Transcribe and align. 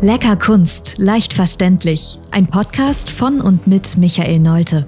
Lecker 0.00 0.36
Kunst, 0.36 0.96
leicht 0.98 1.32
verständlich. 1.32 2.20
Ein 2.30 2.46
Podcast 2.46 3.10
von 3.10 3.40
und 3.40 3.66
mit 3.66 3.96
Michael 3.96 4.38
Neute. 4.38 4.86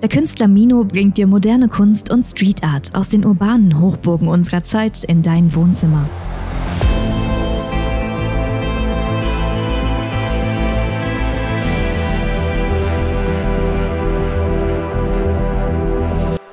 Der 0.00 0.08
Künstler 0.08 0.48
Mino 0.48 0.84
bringt 0.84 1.18
dir 1.18 1.26
moderne 1.26 1.68
Kunst 1.68 2.10
und 2.10 2.24
Street 2.24 2.64
Art 2.64 2.94
aus 2.94 3.10
den 3.10 3.26
urbanen 3.26 3.78
Hochburgen 3.78 4.28
unserer 4.28 4.64
Zeit 4.64 5.04
in 5.04 5.22
dein 5.22 5.54
Wohnzimmer. 5.54 6.08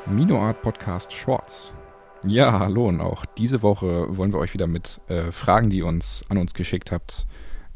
Mino 0.06 0.38
Art 0.38 0.62
Podcast 0.62 1.14
Shorts. 1.14 1.74
Ja, 2.26 2.60
hallo 2.60 2.90
und 2.90 3.00
auch 3.00 3.24
diese 3.38 3.62
Woche 3.62 4.18
wollen 4.18 4.34
wir 4.34 4.40
euch 4.40 4.54
wieder 4.54 4.68
mit 4.68 5.00
äh, 5.08 5.32
Fragen, 5.32 5.70
die 5.70 5.78
ihr 5.78 5.86
uns 5.86 6.26
an 6.28 6.38
uns 6.38 6.54
geschickt 6.54 6.92
habt, 6.92 7.26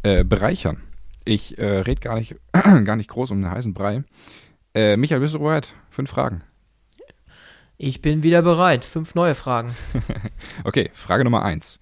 bereichern. 0.04 0.82
Ich 1.26 1.58
äh, 1.58 1.80
rede 1.80 2.02
gar 2.02 2.16
nicht, 2.16 2.36
gar 2.52 2.96
nicht 2.96 3.10
groß 3.10 3.32
um 3.32 3.42
den 3.42 3.50
heißen 3.50 3.74
Brei. 3.74 4.04
Äh, 4.74 4.98
Michael, 4.98 5.22
bist 5.22 5.34
du 5.34 5.40
bereit? 5.40 5.74
Fünf 5.90 6.10
Fragen. 6.10 6.44
Ich 7.78 8.02
bin 8.02 8.24
wieder 8.24 8.42
bereit. 8.42 8.84
Fünf 8.84 9.16
neue 9.16 9.36
Fragen. 9.36 9.76
okay, 10.64 10.90
Frage 10.94 11.24
Nummer 11.24 11.44
eins. 11.44 11.80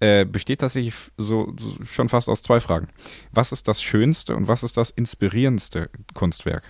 Äh, 0.00 0.24
besteht 0.24 0.60
tatsächlich 0.60 0.94
so, 1.16 1.52
so 1.58 1.84
schon 1.84 2.08
fast 2.08 2.28
aus 2.28 2.42
zwei 2.42 2.60
Fragen. 2.60 2.88
Was 3.32 3.50
ist 3.50 3.66
das 3.66 3.82
schönste 3.82 4.36
und 4.36 4.46
was 4.46 4.62
ist 4.62 4.76
das 4.76 4.90
inspirierendste 4.90 5.90
Kunstwerk? 6.14 6.62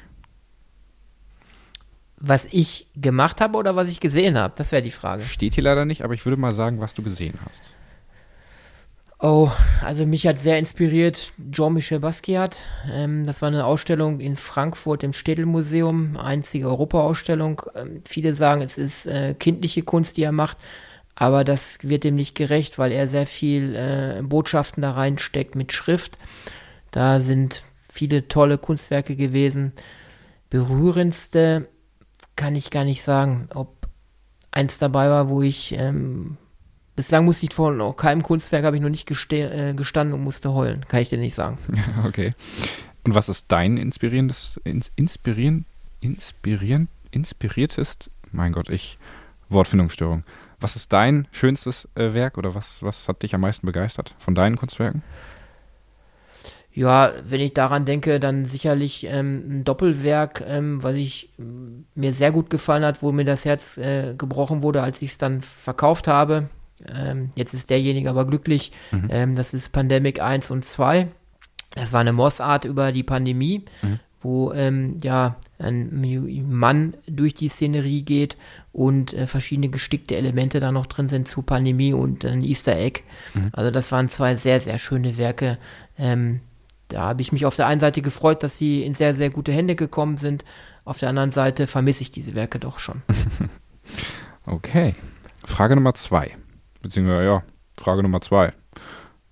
Was 2.17 2.47
ich 2.47 2.89
gemacht 2.97 3.41
habe 3.41 3.59
oder 3.59 3.77
was 3.77 3.89
ich 3.89 4.01
gesehen 4.01 4.37
habe? 4.37 4.55
Das 4.57 4.73
wäre 4.73 4.83
die 4.83 4.91
Frage. 4.91 5.23
Steht 5.25 5.55
hier 5.55 5.65
leider 5.65 5.85
nicht, 5.85 6.03
aber 6.03 6.15
ich 6.15 6.25
würde 6.25 6.37
mal 6.37 6.53
sagen, 6.53 6.81
was 6.81 6.95
du 6.95 7.03
gesehen 7.03 7.39
hast. 7.47 7.75
Oh, 9.21 9.51
also 9.85 10.07
mich 10.07 10.29
hat 10.29 10.41
sehr 10.41 10.61
inspiriert 10.61 11.33
Jean-Michel 11.51 11.99
Basquiat. 11.99 12.59
Ähm, 12.89 13.27
das 13.27 13.43
war 13.43 13.49
eine 13.49 13.65
Ausstellung 13.65 14.21
in 14.21 14.37
Frankfurt 14.37 15.03
im 15.03 15.13
Städelmuseum, 15.13 16.17
einzige 16.17 16.69
Europa-Ausstellung. 16.69 17.63
Ähm, 17.75 18.03
viele 18.07 18.35
sagen, 18.35 18.63
es 18.63 18.79
ist 18.79 19.07
äh, 19.07 19.35
kindliche 19.35 19.83
Kunst, 19.83 20.19
die 20.19 20.23
er 20.23 20.31
macht, 20.31 20.57
aber 21.17 21.43
das 21.43 21.81
wird 21.83 22.05
dem 22.05 22.15
nicht 22.15 22.37
gerecht, 22.37 22.79
weil 22.79 22.93
er 22.93 23.09
sehr 23.09 23.27
viel 23.27 23.75
äh, 23.75 24.23
Botschaften 24.23 24.83
da 24.83 24.93
reinsteckt 24.93 25.57
mit 25.57 25.73
Schrift. 25.73 26.17
Da 26.93 27.19
sind 27.19 27.65
viele 27.93 28.29
tolle 28.29 28.57
Kunstwerke 28.57 29.17
gewesen. 29.17 29.73
Berührendste 30.49 31.67
kann 32.37 32.55
ich 32.55 32.71
gar 32.71 32.85
nicht 32.85 33.03
sagen, 33.03 33.49
ob 33.53 33.89
eins 34.53 34.79
dabei 34.79 35.11
war, 35.11 35.29
wo 35.29 35.43
ich 35.43 35.75
ähm, 35.77 36.37
Bislang 36.99 37.27
musste 37.27 37.47
ich 37.47 37.55
vor 37.55 37.71
noch 37.71 37.93
keinem 37.93 38.25
Kunstwerk 38.25 38.65
habe 38.65 38.75
ich 38.75 38.83
noch 38.83 38.89
nicht 38.89 39.09
äh, 39.31 39.73
gestanden 39.73 40.15
und 40.15 40.25
musste 40.25 40.53
heulen. 40.53 40.85
Kann 40.89 41.01
ich 41.01 41.09
dir 41.09 41.17
nicht 41.17 41.37
sagen. 41.37 41.57
Okay. 42.05 42.33
Und 43.05 43.15
was 43.15 43.29
ist 43.29 43.45
dein 43.53 43.77
inspirierendes, 43.77 44.61
ins, 44.65 44.91
inspirieren, 44.97 45.65
inspirieren, 46.01 46.89
inspiriertest, 47.13 48.11
mein 48.33 48.51
Gott, 48.51 48.69
ich, 48.69 48.99
Wortfindungsstörung. 49.49 50.25
Was 50.59 50.75
ist 50.75 50.93
dein 50.93 51.29
schönstes 51.31 51.87
äh, 51.95 52.15
Werk 52.15 52.37
oder 52.37 52.57
was, 52.57 52.83
was 52.83 53.07
hat 53.07 53.23
dich 53.23 53.33
am 53.33 53.43
meisten 53.43 53.65
begeistert 53.65 54.17
von 54.19 54.35
deinen 54.35 54.57
Kunstwerken? 54.57 55.05
Ja, 56.73 57.13
wenn 57.23 57.41
ich 57.41 57.55
daran 57.55 57.85
denke, 57.85 58.19
dann 58.19 58.47
sicherlich 58.47 59.07
ähm, 59.09 59.45
ein 59.49 59.65
Doppelwerk, 59.65 60.43
ähm, 60.45 60.83
was 60.83 60.97
ich 60.97 61.31
mir 61.95 62.13
sehr 62.13 62.33
gut 62.33 62.51
gefallen 62.51 62.85
hat, 62.85 63.05
wo 63.05 63.13
mir 63.13 63.25
das 63.25 63.45
Herz 63.45 63.79
äh, 63.79 64.15
gebrochen 64.19 64.63
wurde, 64.63 64.83
als 64.83 65.01
ich 65.01 65.11
es 65.11 65.19
dann 65.19 65.43
verkauft 65.43 66.09
habe. 66.09 66.51
Ähm, 66.87 67.31
jetzt 67.35 67.55
ist 67.55 67.71
derjenige 67.71 68.11
aber 68.11 68.27
glücklich. 68.27 68.73
Mhm. 68.91 69.09
Ähm, 69.11 69.37
das 69.37 69.55
ist 69.55 69.73
Pandemic 69.73 70.21
1 70.21 70.51
und 70.51 70.65
2. 70.65 71.09
Das 71.75 71.93
war 71.93 72.01
eine 72.01 72.13
Mossart 72.13 72.65
über 72.65 72.93
die 72.93 73.03
Pandemie, 73.03 73.65
mhm. 73.83 74.01
wo 74.21 74.53
ähm, 74.53 74.99
ja 75.03 75.37
ein 75.59 76.47
Mann 76.49 76.95
durch 77.07 77.35
die 77.35 77.49
Szenerie 77.49 78.03
geht 78.03 78.37
und 78.73 79.13
äh, 79.13 79.27
verschiedene 79.27 79.69
gestickte 79.69 80.17
Elemente 80.17 80.61
da 80.61 80.73
noch 80.73 80.87
drin 80.87 81.09
sind 81.09 81.29
zu 81.29 81.43
Pandemie 81.43 81.93
und 81.93 82.25
ein 82.25 82.45
Easter 82.45 82.77
Egg. 82.77 83.03
Mhm. 83.35 83.49
Also 83.53 83.71
das 83.71 83.91
waren 83.91 84.09
zwei 84.09 84.37
sehr, 84.37 84.61
sehr 84.61 84.79
schöne 84.79 85.19
Werke. 85.19 85.59
Ähm, 85.99 86.41
da 86.89 87.03
habe 87.03 87.23
ich 87.23 87.33
mich 87.33 87.45
auf 87.45 87.57
der 87.57 87.67
einen 87.67 87.81
Seite 87.81 88.03
gefreut, 88.03 88.43
dass 88.43 88.57
sie 88.57 88.83
in 88.83 88.95
sehr, 88.95 89.15
sehr 89.15 89.31
gute 89.31 89.53
Hände 89.53 89.75
gekommen 89.75 90.17
sind. 90.17 90.45
Auf 90.85 90.99
der 90.99 91.11
anderen 91.11 91.33
Seite 91.33 91.67
vermisse 91.67 92.03
ich 92.03 92.11
diese 92.11 92.35
Werke 92.35 92.59
doch 92.59 92.79
schon. 92.79 93.03
okay. 94.47 94.95
Frage 95.45 95.75
Nummer 95.75 95.95
zwei. 95.95 96.37
Beziehungsweise, 96.83 97.25
ja, 97.25 97.43
Frage 97.77 98.03
Nummer 98.03 98.21
zwei. 98.21 98.53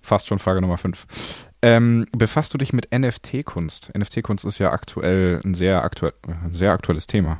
Fast 0.01 0.27
schon 0.27 0.39
Frage 0.39 0.61
Nummer 0.61 0.77
fünf. 0.77 1.05
Ähm, 1.61 2.05
befasst 2.15 2.53
du 2.53 2.57
dich 2.57 2.71
mit 2.71 2.89
NFT-Kunst? 2.93 3.91
NFT-Kunst 3.97 4.45
ist 4.45 4.59
ja 4.59 4.71
aktuell 4.71 5.41
ein 5.43 5.53
sehr, 5.53 5.83
aktuell, 5.83 6.13
ein 6.25 6.53
sehr 6.53 6.71
aktuelles 6.71 7.07
Thema. 7.07 7.39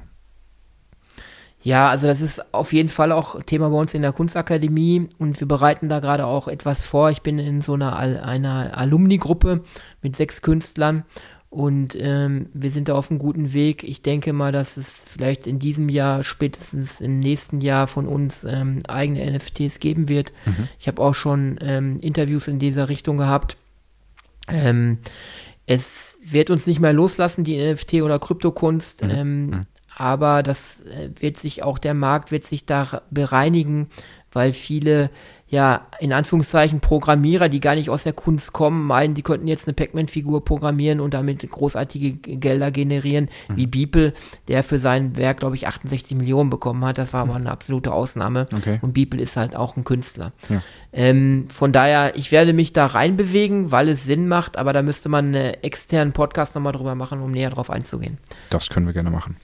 Ja, 1.61 1.89
also 1.89 2.07
das 2.07 2.21
ist 2.21 2.53
auf 2.53 2.71
jeden 2.71 2.89
Fall 2.89 3.11
auch 3.11 3.41
Thema 3.43 3.69
bei 3.69 3.77
uns 3.77 3.93
in 3.93 4.01
der 4.01 4.13
Kunstakademie 4.13 5.09
und 5.17 5.39
wir 5.39 5.47
bereiten 5.47 5.89
da 5.89 5.99
gerade 5.99 6.25
auch 6.25 6.47
etwas 6.47 6.85
vor. 6.85 7.09
Ich 7.09 7.23
bin 7.23 7.39
in 7.39 7.61
so 7.61 7.73
einer, 7.73 7.97
einer 7.97 8.77
Alumni-Gruppe 8.77 9.63
mit 10.01 10.15
sechs 10.15 10.41
Künstlern 10.41 11.03
und 11.57 11.97
ähm, 11.99 12.49
wir 12.53 12.69
sind 12.69 12.87
da 12.87 12.93
auf 12.93 13.09
einem 13.09 13.17
guten 13.17 13.51
Weg. 13.51 13.83
Ich 13.83 14.03
denke 14.03 14.31
mal, 14.31 14.51
dass 14.51 14.77
es 14.77 15.03
vielleicht 15.03 15.47
in 15.47 15.57
diesem 15.57 15.89
Jahr, 15.89 16.23
spätestens 16.23 17.01
im 17.01 17.17
nächsten 17.17 17.61
Jahr 17.61 17.87
von 17.87 18.07
uns 18.07 18.43
ähm, 18.43 18.83
eigene 18.87 19.25
NFTs 19.31 19.79
geben 19.79 20.07
wird. 20.07 20.33
Mhm. 20.45 20.67
Ich 20.77 20.87
habe 20.87 21.01
auch 21.01 21.15
schon 21.15 21.57
ähm, 21.61 21.97
Interviews 21.99 22.47
in 22.47 22.59
dieser 22.59 22.89
Richtung 22.89 23.17
gehabt. 23.17 23.57
Ähm, 24.47 24.99
es 25.65 26.19
wird 26.21 26.51
uns 26.51 26.67
nicht 26.67 26.79
mehr 26.79 26.93
loslassen, 26.93 27.43
die 27.43 27.57
NFT 27.57 28.03
oder 28.03 28.19
Kryptokunst. 28.19 29.03
Mhm. 29.03 29.09
Ähm, 29.09 29.45
mhm. 29.47 29.61
Aber 29.95 30.43
das 30.43 30.81
äh, 30.81 31.09
wird 31.19 31.37
sich 31.37 31.63
auch, 31.63 31.79
der 31.79 31.95
Markt 31.95 32.29
wird 32.29 32.45
sich 32.45 32.67
da 32.67 33.01
bereinigen, 33.09 33.89
weil 34.31 34.53
viele 34.53 35.09
ja, 35.49 35.87
in 35.99 36.11
Anführungszeichen 36.11 36.81
Programmierer, 36.81 37.47
die 37.47 37.61
gar 37.61 37.75
nicht 37.75 37.89
aus 37.89 38.03
der 38.03 38.13
Kunst 38.13 38.51
kommen, 38.51 38.85
meinen, 38.85 39.13
die 39.13 39.21
könnten 39.21 39.47
jetzt 39.47 39.67
eine 39.67 39.73
Pac-Man-Figur 39.73 40.43
programmieren 40.43 40.99
und 40.99 41.13
damit 41.13 41.49
großartige 41.49 42.13
Gelder 42.13 42.69
generieren, 42.71 43.29
mhm. 43.47 43.55
wie 43.55 43.67
Beeple, 43.67 44.13
der 44.49 44.63
für 44.63 44.77
sein 44.77 45.15
Werk, 45.15 45.39
glaube 45.39 45.55
ich, 45.55 45.65
68 45.67 46.17
Millionen 46.17 46.49
bekommen 46.49 46.83
hat. 46.83 46.97
Das 46.97 47.13
war 47.13 47.21
aber 47.21 47.35
eine 47.35 47.49
absolute 47.49 47.93
Ausnahme. 47.93 48.47
Okay. 48.53 48.79
Und 48.81 48.93
Beeple 48.93 49.21
ist 49.21 49.37
halt 49.37 49.55
auch 49.55 49.77
ein 49.77 49.85
Künstler. 49.85 50.33
Ja. 50.49 50.61
Ähm, 50.91 51.47
von 51.53 51.71
daher, 51.71 52.17
ich 52.17 52.31
werde 52.33 52.51
mich 52.51 52.73
da 52.73 52.85
reinbewegen, 52.85 53.71
weil 53.71 53.87
es 53.87 54.03
Sinn 54.03 54.27
macht, 54.27 54.57
aber 54.57 54.73
da 54.73 54.81
müsste 54.81 55.07
man 55.07 55.27
einen 55.27 55.53
externen 55.61 56.11
Podcast 56.11 56.55
nochmal 56.55 56.73
drüber 56.73 56.95
machen, 56.95 57.21
um 57.21 57.31
näher 57.31 57.51
drauf 57.51 57.69
einzugehen. 57.69 58.17
Das 58.49 58.69
können 58.69 58.85
wir 58.85 58.93
gerne 58.93 59.11
machen. 59.11 59.37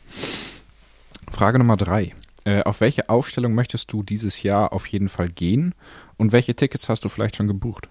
Frage 1.32 1.60
Nummer 1.60 1.78
drei. 1.78 2.14
Äh, 2.46 2.64
auf 2.64 2.82
welche 2.82 3.10
Ausstellung 3.10 3.54
möchtest 3.54 3.92
du 3.94 4.04
dieses 4.04 4.44
Jahr 4.44 4.74
auf 4.74 4.86
jeden 4.88 5.10
Fall 5.10 5.30
gehen 5.30 5.74
und 6.18 6.32
welche 6.32 6.56
Tickets 6.56 6.90
hast 6.90 7.06
du 7.06 7.10
vielleicht 7.10 7.38
schon 7.38 7.48
gebucht? 7.48 7.88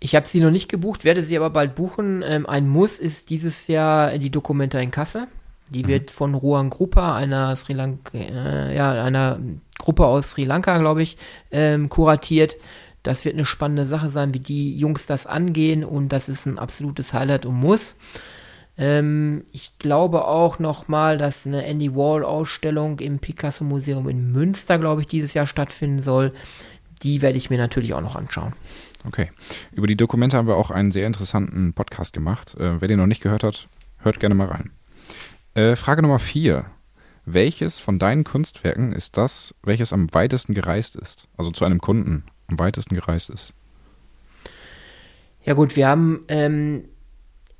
Ich 0.00 0.14
habe 0.16 0.26
sie 0.26 0.40
noch 0.40 0.50
nicht 0.50 0.68
gebucht, 0.68 1.04
werde 1.04 1.22
sie 1.22 1.36
aber 1.36 1.50
bald 1.50 1.74
buchen. 1.76 2.22
Ähm, 2.26 2.44
ein 2.46 2.68
Muss 2.68 2.98
ist 2.98 3.30
dieses 3.30 3.68
Jahr 3.68 4.18
die 4.18 4.30
Dokumenta 4.30 4.78
in 4.80 4.90
Kasse. 4.90 5.28
Die 5.70 5.84
mhm. 5.84 5.88
wird 5.88 6.10
von 6.10 6.34
Ruan 6.34 6.70
Grupa, 6.70 7.14
einer 7.16 7.54
Sri 7.56 7.72
Lanka, 7.72 8.18
äh, 8.18 8.76
ja, 8.76 9.02
einer 9.02 9.38
Gruppe 9.78 10.06
aus 10.06 10.32
Sri 10.32 10.44
Lanka, 10.44 10.76
glaube 10.78 11.02
ich, 11.02 11.16
ähm, 11.52 11.88
kuratiert. 11.88 12.56
Das 13.02 13.24
wird 13.24 13.34
eine 13.34 13.46
spannende 13.46 13.86
Sache 13.86 14.10
sein, 14.10 14.34
wie 14.34 14.40
die 14.40 14.76
Jungs 14.76 15.06
das 15.06 15.26
angehen 15.26 15.84
und 15.84 16.10
das 16.10 16.28
ist 16.28 16.46
ein 16.46 16.58
absolutes 16.58 17.14
Highlight 17.14 17.46
und 17.46 17.54
Muss. 17.54 17.96
Ähm, 18.78 19.44
ich 19.52 19.78
glaube 19.78 20.26
auch 20.26 20.58
nochmal, 20.58 21.18
dass 21.18 21.46
eine 21.46 21.64
Andy 21.66 21.94
Wall-Ausstellung 21.94 22.98
im 23.00 23.18
Picasso-Museum 23.18 24.08
in 24.08 24.32
Münster, 24.32 24.78
glaube 24.78 25.02
ich, 25.02 25.06
dieses 25.06 25.34
Jahr 25.34 25.46
stattfinden 25.46 26.02
soll. 26.02 26.32
Die 27.02 27.20
werde 27.20 27.36
ich 27.36 27.50
mir 27.50 27.58
natürlich 27.58 27.94
auch 27.94 28.00
noch 28.00 28.16
anschauen. 28.16 28.54
Okay. 29.04 29.30
Über 29.72 29.86
die 29.86 29.96
Dokumente 29.96 30.36
haben 30.36 30.46
wir 30.46 30.56
auch 30.56 30.70
einen 30.70 30.92
sehr 30.92 31.06
interessanten 31.06 31.72
Podcast 31.72 32.12
gemacht. 32.12 32.54
Äh, 32.54 32.80
wer 32.80 32.88
den 32.88 32.98
noch 32.98 33.06
nicht 33.06 33.22
gehört 33.22 33.44
hat, 33.44 33.68
hört 33.98 34.20
gerne 34.20 34.34
mal 34.34 34.48
rein. 34.48 34.70
Äh, 35.54 35.76
Frage 35.76 36.02
Nummer 36.02 36.18
vier. 36.18 36.66
Welches 37.24 37.78
von 37.78 37.98
deinen 37.98 38.24
Kunstwerken 38.24 38.92
ist 38.92 39.16
das, 39.16 39.54
welches 39.62 39.92
am 39.92 40.12
weitesten 40.12 40.54
gereist 40.54 40.96
ist? 40.96 41.28
Also 41.36 41.50
zu 41.52 41.64
einem 41.64 41.80
Kunden 41.80 42.24
am 42.48 42.58
weitesten 42.58 42.94
gereist 42.94 43.30
ist? 43.30 43.52
Ja 45.44 45.54
gut, 45.54 45.76
wir 45.76 45.88
haben 45.88 46.24
ähm, 46.28 46.88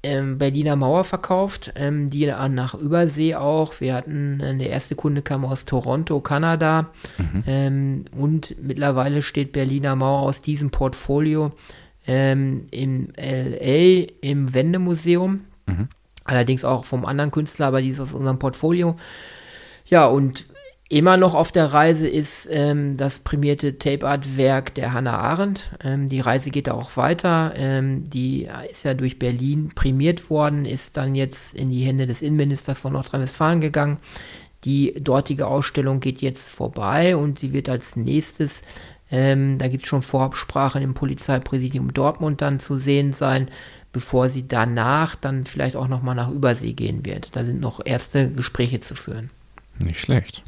ähm, 0.03 0.39
Berliner 0.39 0.77
Mauer 0.77 1.05
verkauft, 1.05 1.73
ähm, 1.77 2.11
die 2.11 2.27
nach 2.27 2.75
Übersee 2.75 3.35
auch. 3.37 3.81
Wir 3.81 3.95
hatten, 3.95 4.41
äh, 4.41 4.57
der 4.57 4.71
erste 4.71 4.97
Kunde 4.97 5.23
kam 5.23 5.45
aus 5.45 5.65
Toronto, 5.65 6.21
Kanada. 6.21 6.91
Mhm. 7.19 7.45
Ähm, 7.47 8.05
und 8.17 8.57
mittlerweile 8.61 9.23
steht 9.23 9.53
Berliner 9.53 9.95
Mauer 9.95 10.23
aus 10.23 10.43
diesem 10.43 10.71
Portfolio 10.71 11.53
ähm, 12.07 12.67
im 12.71 13.13
LA 13.17 14.07
im 14.21 14.53
Wendemuseum. 14.53 15.45
Mhm. 15.67 15.89
Allerdings 16.25 16.65
auch 16.65 16.85
vom 16.85 17.05
anderen 17.05 17.31
Künstler, 17.31 17.67
aber 17.67 17.81
die 17.81 17.91
ist 17.91 18.01
aus 18.01 18.13
unserem 18.13 18.39
Portfolio. 18.39 18.97
Ja, 19.87 20.07
und 20.07 20.47
Immer 20.93 21.17
noch 21.17 21.33
auf 21.33 21.53
der 21.53 21.73
Reise 21.73 22.07
ist 22.07 22.47
ähm, 22.51 22.99
das 22.99 23.21
prämierte 23.21 23.79
Tape 23.79 24.07
Art 24.07 24.37
Werk 24.37 24.75
der 24.75 24.93
Hannah 24.93 25.17
Arendt. 25.17 25.71
Ähm, 25.83 26.07
die 26.07 26.21
Reise 26.21 26.51
geht 26.51 26.67
da 26.67 26.75
auch 26.75 26.99
weiter. 26.99 27.55
Ähm, 27.57 28.05
die 28.05 28.47
ist 28.71 28.85
ja 28.85 28.93
durch 28.93 29.19
Berlin 29.19 29.71
prämiert 29.75 30.29
worden, 30.29 30.67
ist 30.67 30.99
dann 30.99 31.15
jetzt 31.15 31.55
in 31.55 31.71
die 31.71 31.81
Hände 31.81 32.07
des 32.07 32.21
Innenministers 32.21 32.79
von 32.79 32.93
Nordrhein-Westfalen 32.93 33.63
gegangen. 33.63 34.01
Die 34.65 34.93
dortige 35.01 35.47
Ausstellung 35.47 36.01
geht 36.01 36.21
jetzt 36.21 36.51
vorbei 36.51 37.17
und 37.17 37.39
sie 37.39 37.55
wird 37.55 37.71
als 37.71 37.97
nächstes, 37.97 38.61
ähm, 39.11 39.57
da 39.57 39.69
gibt 39.69 39.85
es 39.85 39.89
schon 39.89 40.03
Vorabsprachen 40.03 40.83
im 40.83 40.93
Polizeipräsidium 40.93 41.95
Dortmund 41.95 42.43
dann 42.43 42.61
zu 42.61 42.77
sehen 42.77 43.15
sein, 43.15 43.49
bevor 43.93 44.29
sie 44.29 44.47
danach 44.47 45.15
dann 45.15 45.47
vielleicht 45.47 45.77
auch 45.77 45.89
nochmal 45.89 46.17
nach 46.17 46.31
Übersee 46.31 46.75
gehen 46.75 47.07
wird. 47.07 47.35
Da 47.35 47.45
sind 47.45 47.63
noch 47.63 47.81
erste 47.83 48.31
Gespräche 48.31 48.81
zu 48.81 48.95
führen. 48.95 49.31
Nicht 49.83 49.99
schlecht 49.99 50.45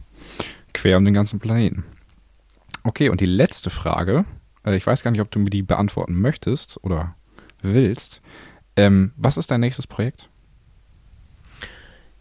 quer 0.75 0.99
um 0.99 1.05
den 1.05 1.15
ganzen 1.15 1.39
Planeten. 1.41 1.85
Okay, 2.83 3.09
und 3.09 3.23
die 3.23 3.27
letzte 3.27 3.71
Frage, 3.71 4.27
äh, 4.65 4.77
ich 4.77 4.87
weiß 4.87 5.03
gar 5.03 5.11
nicht, 5.11 5.23
ob 5.23 5.31
du 5.31 5.39
mir 5.39 5.51
die 5.51 5.63
beantworten 5.63 6.21
möchtest 6.21 6.83
oder 6.85 7.15
willst. 7.63 8.21
Ähm, 8.77 9.13
was 9.17 9.39
ist 9.39 9.51
dein 9.51 9.61
nächstes 9.61 9.87
Projekt? 9.87 10.29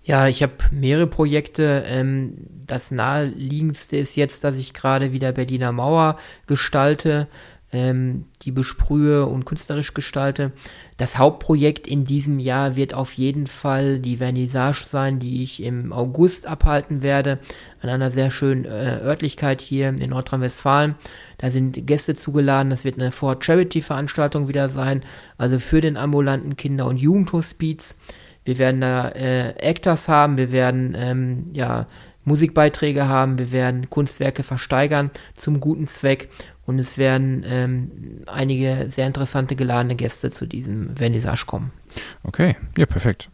Ja, 0.06 0.28
ich 0.28 0.44
habe 0.44 0.54
mehrere 0.72 1.08
Projekte. 1.08 1.84
Ähm, 1.88 2.36
das 2.66 2.92
naheliegendste 2.92 3.96
ist 3.98 4.16
jetzt, 4.16 4.44
dass 4.44 4.58
ich 4.58 4.74
gerade 4.74 5.14
wieder 5.14 5.32
Berliner 5.32 5.72
Mauer 5.72 6.18
gestalte 6.46 7.28
ähm, 7.74 8.26
die 8.44 8.52
besprühe 8.52 9.26
und 9.26 9.46
künstlerisch 9.46 9.94
gestalte. 9.94 10.52
Das 10.98 11.18
Hauptprojekt 11.18 11.88
in 11.88 12.06
diesem 12.06 12.40
Jahr 12.40 12.76
wird 12.76 12.94
auf 12.94 13.14
jeden 13.14 13.48
Fall 13.48 14.00
die 14.00 14.18
Vernissage 14.18 14.86
sein, 14.86 15.20
die 15.20 15.44
ich 15.44 15.62
im 15.62 15.92
August 15.92 16.46
abhalten 16.46 17.02
werde, 17.02 17.40
an 17.82 17.90
einer 17.90 18.12
sehr 18.12 18.32
schönen 18.32 18.66
äh, 18.66 19.00
Örtlichkeit 19.02 19.62
hier 19.62 19.90
in 19.90 20.10
Nordrhein-Westfalen. 20.12 20.96
Da 21.40 21.50
sind 21.50 21.88
Gäste 21.88 22.16
zugeladen, 22.16 22.70
das 22.70 22.86
wird 22.86 23.00
eine 23.00 23.12
For 23.12 23.38
Charity-Veranstaltung 23.40 24.48
wieder 24.48 24.70
sein, 24.70 25.02
also 25.38 25.60
für 25.60 25.82
den 25.82 25.98
ambulanten 25.98 26.56
Kinder- 26.56 26.86
und 26.86 27.02
Jugendhospiz. 27.02 27.96
Wir 28.46 28.58
werden 28.60 28.82
da 28.82 29.10
äh, 29.10 29.50
Actors 29.58 30.08
haben, 30.08 30.38
wir 30.38 30.52
werden 30.52 30.96
ähm, 30.98 31.46
ja 31.54 31.88
Musikbeiträge 32.26 33.08
haben, 33.08 33.38
wir 33.38 33.52
werden 33.52 33.90
Kunstwerke 33.90 34.44
versteigern 34.44 35.12
zum 35.36 35.60
guten 35.60 35.88
Zweck 35.88 36.30
und 36.66 36.80
es 36.80 36.98
werden 36.98 37.44
ähm, 37.46 37.92
einige 38.26 38.88
sehr 38.90 39.08
interessante 39.08 39.56
geladene 39.56 39.96
Gäste 39.96 40.32
zu 40.32 40.46
diesem 40.46 40.96
Vernissage 40.96 41.46
kommen. 41.46 41.72
Okay, 42.24 42.56
ja, 42.78 42.86
perfekt. 42.86 43.30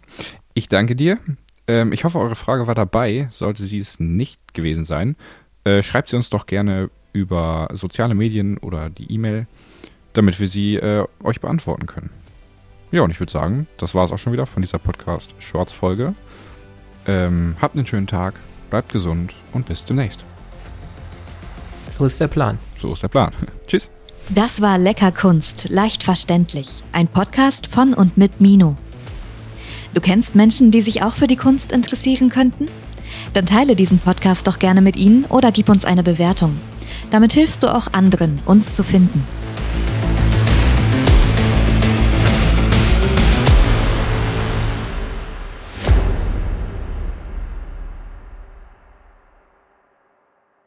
Ich 0.54 0.68
danke 0.68 0.96
dir. 0.96 1.20
Ähm, 1.68 1.92
ich 1.94 2.04
hoffe, 2.04 2.20
eure 2.20 2.36
Frage 2.36 2.68
war 2.68 2.76
dabei. 2.76 3.28
Sollte 3.32 3.64
sie 3.64 3.78
es 3.78 4.00
nicht 4.00 4.54
gewesen 4.54 4.86
sein, 4.86 5.16
äh, 5.64 5.84
schreibt 5.84 6.10
sie 6.10 6.16
uns 6.16 6.30
doch 6.30 6.48
gerne 6.48 6.90
über 7.14 7.70
soziale 7.74 8.16
Medien 8.16 8.58
oder 8.58 8.90
die 8.90 9.12
E-Mail, 9.12 9.48
damit 10.14 10.40
wir 10.40 10.48
sie 10.48 10.76
äh, 10.76 11.06
euch 11.24 11.40
beantworten 11.42 11.86
können. 11.86 12.10
Ja, 12.92 13.04
und 13.04 13.12
ich 13.12 13.20
würde 13.20 13.32
sagen, 13.32 13.68
das 13.78 13.94
war 13.94 14.04
es 14.04 14.12
auch 14.12 14.18
schon 14.18 14.34
wieder 14.34 14.48
von 14.48 14.62
dieser 14.62 14.80
Podcast-Shorts-Folge. 14.80 16.16
Ähm, 17.06 17.56
habt 17.62 17.76
einen 17.76 17.86
schönen 17.86 18.08
Tag, 18.08 18.34
bleibt 18.70 18.92
gesund 18.92 19.34
und 19.54 19.68
bis 19.68 19.86
demnächst. 19.86 20.24
So 22.00 22.06
ist 22.06 22.22
der 22.22 22.30
Plan. 22.30 22.58
So 22.82 22.94
ist 22.94 23.04
der 23.04 23.10
Plan. 23.10 23.34
Tschüss. 23.68 23.92
Das 24.30 24.62
war 24.62 24.78
Lecker 24.78 25.12
Kunst, 25.12 25.68
leicht 25.70 26.04
verständlich. 26.04 26.82
Ein 26.94 27.10
Podcast 27.10 27.68
von 27.68 27.94
und 27.94 28.18
mit 28.18 28.40
Mino. 28.40 28.78
Du 29.94 30.00
kennst 30.00 30.34
Menschen, 30.34 30.72
die 30.72 30.82
sich 30.82 31.04
auch 31.04 31.16
für 31.16 31.28
die 31.28 31.36
Kunst 31.36 31.74
interessieren 31.74 32.30
könnten? 32.30 32.68
Dann 33.34 33.46
teile 33.46 33.76
diesen 33.76 34.00
Podcast 34.00 34.48
doch 34.48 34.60
gerne 34.60 34.82
mit 34.82 34.96
ihnen 34.96 35.26
oder 35.26 35.52
gib 35.52 35.68
uns 35.68 35.84
eine 35.84 36.04
Bewertung. 36.04 36.56
Damit 37.12 37.34
hilfst 37.34 37.64
du 37.64 37.68
auch 37.68 37.92
anderen, 37.92 38.40
uns 38.46 38.72
zu 38.72 38.84
finden. 38.84 39.26